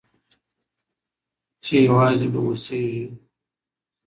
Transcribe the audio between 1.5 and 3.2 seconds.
چي یوازي به اوسېږې